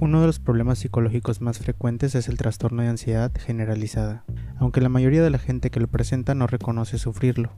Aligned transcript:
Uno 0.00 0.20
de 0.20 0.28
los 0.28 0.38
problemas 0.38 0.78
psicológicos 0.78 1.40
más 1.40 1.58
frecuentes 1.58 2.14
es 2.14 2.28
el 2.28 2.36
trastorno 2.36 2.82
de 2.82 2.88
ansiedad 2.88 3.32
generalizada, 3.36 4.24
aunque 4.56 4.80
la 4.80 4.88
mayoría 4.88 5.24
de 5.24 5.30
la 5.30 5.40
gente 5.40 5.70
que 5.70 5.80
lo 5.80 5.88
presenta 5.88 6.36
no 6.36 6.46
reconoce 6.46 6.98
sufrirlo. 6.98 7.50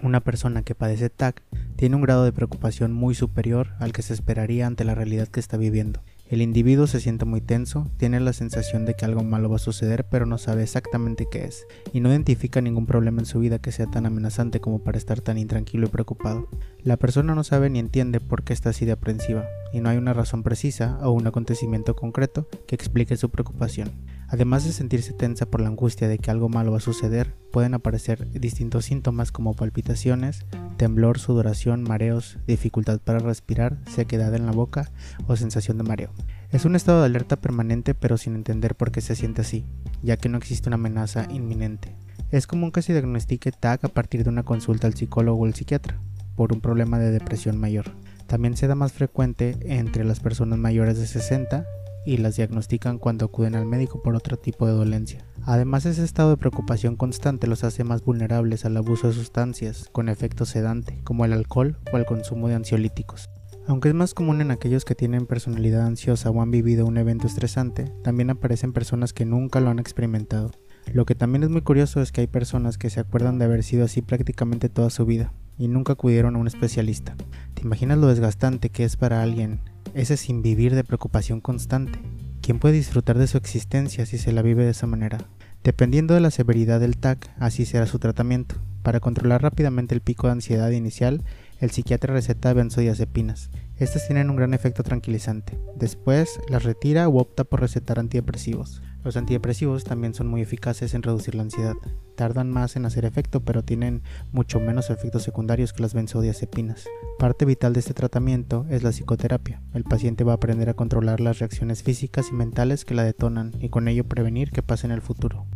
Una 0.00 0.20
persona 0.20 0.62
que 0.62 0.76
padece 0.76 1.10
TAC 1.10 1.42
tiene 1.74 1.96
un 1.96 2.02
grado 2.02 2.24
de 2.24 2.32
preocupación 2.32 2.92
muy 2.92 3.16
superior 3.16 3.70
al 3.80 3.92
que 3.92 4.02
se 4.02 4.14
esperaría 4.14 4.68
ante 4.68 4.84
la 4.84 4.94
realidad 4.94 5.26
que 5.26 5.40
está 5.40 5.56
viviendo. 5.56 6.00
El 6.28 6.42
individuo 6.42 6.86
se 6.86 7.00
siente 7.00 7.24
muy 7.24 7.40
tenso, 7.40 7.90
tiene 7.96 8.20
la 8.20 8.32
sensación 8.32 8.86
de 8.86 8.94
que 8.94 9.04
algo 9.04 9.24
malo 9.24 9.50
va 9.50 9.56
a 9.56 9.58
suceder 9.58 10.06
pero 10.08 10.26
no 10.26 10.38
sabe 10.38 10.62
exactamente 10.62 11.26
qué 11.28 11.42
es, 11.42 11.66
y 11.92 11.98
no 11.98 12.10
identifica 12.10 12.60
ningún 12.60 12.86
problema 12.86 13.20
en 13.20 13.26
su 13.26 13.40
vida 13.40 13.58
que 13.58 13.72
sea 13.72 13.88
tan 13.88 14.06
amenazante 14.06 14.60
como 14.60 14.78
para 14.84 14.96
estar 14.96 15.20
tan 15.20 15.38
intranquilo 15.38 15.88
y 15.88 15.90
preocupado. 15.90 16.48
La 16.82 16.96
persona 16.96 17.34
no 17.34 17.44
sabe 17.44 17.68
ni 17.68 17.78
entiende 17.78 18.20
por 18.20 18.42
qué 18.42 18.54
está 18.54 18.70
así 18.70 18.86
de 18.86 18.92
aprensiva, 18.92 19.44
y 19.70 19.80
no 19.80 19.90
hay 19.90 19.98
una 19.98 20.14
razón 20.14 20.42
precisa 20.42 20.98
o 21.02 21.10
un 21.10 21.26
acontecimiento 21.26 21.94
concreto 21.94 22.48
que 22.66 22.74
explique 22.74 23.18
su 23.18 23.28
preocupación. 23.28 23.90
Además 24.28 24.64
de 24.64 24.72
sentirse 24.72 25.12
tensa 25.12 25.44
por 25.44 25.60
la 25.60 25.68
angustia 25.68 26.08
de 26.08 26.18
que 26.18 26.30
algo 26.30 26.48
malo 26.48 26.72
va 26.72 26.78
a 26.78 26.80
suceder, 26.80 27.34
pueden 27.52 27.74
aparecer 27.74 28.30
distintos 28.30 28.86
síntomas 28.86 29.30
como 29.30 29.54
palpitaciones, 29.54 30.46
temblor, 30.78 31.18
sudoración, 31.18 31.82
mareos, 31.82 32.38
dificultad 32.46 32.98
para 33.00 33.18
respirar, 33.18 33.76
sequedad 33.86 34.34
en 34.34 34.46
la 34.46 34.52
boca 34.52 34.90
o 35.26 35.36
sensación 35.36 35.76
de 35.76 35.84
mareo. 35.84 36.12
Es 36.50 36.64
un 36.64 36.76
estado 36.76 37.00
de 37.00 37.06
alerta 37.06 37.36
permanente 37.36 37.92
pero 37.94 38.16
sin 38.16 38.36
entender 38.36 38.74
por 38.74 38.90
qué 38.90 39.02
se 39.02 39.16
siente 39.16 39.42
así, 39.42 39.66
ya 40.02 40.16
que 40.16 40.30
no 40.30 40.38
existe 40.38 40.70
una 40.70 40.76
amenaza 40.76 41.26
inminente. 41.30 41.94
Es 42.30 42.46
común 42.46 42.72
que 42.72 42.80
se 42.80 42.92
diagnostique 42.92 43.52
TAC 43.52 43.84
a 43.84 43.88
partir 43.88 44.22
de 44.24 44.30
una 44.30 44.44
consulta 44.44 44.86
al 44.86 44.94
psicólogo 44.94 45.42
o 45.42 45.46
el 45.46 45.54
psiquiatra, 45.54 45.98
por 46.40 46.54
un 46.54 46.62
problema 46.62 46.98
de 46.98 47.10
depresión 47.10 47.58
mayor. 47.58 47.92
También 48.26 48.56
se 48.56 48.66
da 48.66 48.74
más 48.74 48.94
frecuente 48.94 49.58
entre 49.60 50.04
las 50.04 50.20
personas 50.20 50.58
mayores 50.58 50.98
de 50.98 51.06
60 51.06 51.66
y 52.06 52.16
las 52.16 52.36
diagnostican 52.36 52.96
cuando 52.96 53.26
acuden 53.26 53.54
al 53.54 53.66
médico 53.66 54.00
por 54.02 54.14
otro 54.14 54.38
tipo 54.38 54.66
de 54.66 54.72
dolencia. 54.72 55.22
Además, 55.42 55.84
ese 55.84 56.02
estado 56.02 56.30
de 56.30 56.38
preocupación 56.38 56.96
constante 56.96 57.46
los 57.46 57.62
hace 57.62 57.84
más 57.84 58.02
vulnerables 58.02 58.64
al 58.64 58.78
abuso 58.78 59.08
de 59.08 59.12
sustancias 59.12 59.90
con 59.92 60.08
efecto 60.08 60.46
sedante, 60.46 61.02
como 61.04 61.26
el 61.26 61.34
alcohol 61.34 61.76
o 61.92 61.98
el 61.98 62.06
consumo 62.06 62.48
de 62.48 62.54
ansiolíticos. 62.54 63.28
Aunque 63.66 63.90
es 63.90 63.94
más 63.94 64.14
común 64.14 64.40
en 64.40 64.50
aquellos 64.50 64.86
que 64.86 64.94
tienen 64.94 65.26
personalidad 65.26 65.84
ansiosa 65.84 66.30
o 66.30 66.40
han 66.40 66.50
vivido 66.50 66.86
un 66.86 66.96
evento 66.96 67.26
estresante, 67.26 67.92
también 68.02 68.30
aparecen 68.30 68.72
personas 68.72 69.12
que 69.12 69.26
nunca 69.26 69.60
lo 69.60 69.68
han 69.68 69.78
experimentado. 69.78 70.52
Lo 70.90 71.04
que 71.04 71.14
también 71.14 71.42
es 71.42 71.50
muy 71.50 71.60
curioso 71.60 72.00
es 72.00 72.12
que 72.12 72.22
hay 72.22 72.28
personas 72.28 72.78
que 72.78 72.88
se 72.88 73.00
acuerdan 73.00 73.38
de 73.38 73.44
haber 73.44 73.62
sido 73.62 73.84
así 73.84 74.00
prácticamente 74.00 74.70
toda 74.70 74.88
su 74.88 75.04
vida 75.04 75.34
y 75.60 75.68
nunca 75.68 75.92
acudieron 75.92 76.34
a 76.34 76.38
un 76.38 76.48
especialista. 76.48 77.14
¿Te 77.54 77.62
imaginas 77.62 77.98
lo 77.98 78.08
desgastante 78.08 78.70
que 78.70 78.82
es 78.82 78.96
para 78.96 79.22
alguien 79.22 79.60
ese 79.94 80.16
sin 80.16 80.42
vivir 80.42 80.74
de 80.74 80.84
preocupación 80.84 81.40
constante. 81.40 81.98
¿Quién 82.40 82.58
puede 82.58 82.74
disfrutar 82.74 83.18
de 83.18 83.26
su 83.26 83.36
existencia 83.36 84.06
si 84.06 84.18
se 84.18 84.32
la 84.32 84.42
vive 84.42 84.64
de 84.64 84.70
esa 84.70 84.86
manera? 84.86 85.18
Dependiendo 85.62 86.14
de 86.14 86.20
la 86.20 86.30
severidad 86.30 86.80
del 86.80 86.96
TAC, 86.96 87.30
así 87.38 87.66
será 87.66 87.86
su 87.86 87.98
tratamiento. 87.98 88.56
Para 88.82 89.00
controlar 89.00 89.42
rápidamente 89.42 89.94
el 89.94 90.00
pico 90.00 90.26
de 90.26 90.32
ansiedad 90.32 90.70
inicial, 90.70 91.22
el 91.60 91.70
psiquiatra 91.70 92.14
receta 92.14 92.52
benzodiazepinas. 92.52 93.50
Estas 93.76 94.06
tienen 94.06 94.30
un 94.30 94.36
gran 94.36 94.54
efecto 94.54 94.82
tranquilizante. 94.82 95.58
Después 95.76 96.40
las 96.48 96.64
retira 96.64 97.08
u 97.08 97.18
opta 97.18 97.44
por 97.44 97.60
recetar 97.60 97.98
antidepresivos. 97.98 98.82
Los 99.04 99.16
antidepresivos 99.16 99.84
también 99.84 100.14
son 100.14 100.26
muy 100.26 100.40
eficaces 100.42 100.94
en 100.94 101.02
reducir 101.02 101.34
la 101.34 101.42
ansiedad. 101.42 101.74
Tardan 102.16 102.50
más 102.50 102.76
en 102.76 102.84
hacer 102.84 103.04
efecto, 103.04 103.40
pero 103.40 103.62
tienen 103.62 104.02
mucho 104.32 104.60
menos 104.60 104.90
efectos 104.90 105.22
secundarios 105.22 105.72
que 105.72 105.82
las 105.82 105.94
benzodiazepinas. 105.94 106.86
Parte 107.18 107.44
vital 107.44 107.72
de 107.72 107.80
este 107.80 107.94
tratamiento 107.94 108.66
es 108.68 108.82
la 108.82 108.90
psicoterapia. 108.90 109.62
El 109.72 109.84
paciente 109.84 110.24
va 110.24 110.32
a 110.32 110.36
aprender 110.36 110.68
a 110.68 110.74
controlar 110.74 111.20
las 111.20 111.38
reacciones 111.38 111.82
físicas 111.82 112.28
y 112.30 112.34
mentales 112.34 112.84
que 112.84 112.94
la 112.94 113.04
detonan 113.04 113.52
y 113.60 113.68
con 113.70 113.88
ello 113.88 114.04
prevenir 114.04 114.50
que 114.50 114.62
pase 114.62 114.86
en 114.86 114.92
el 114.92 115.00
futuro. 115.02 115.46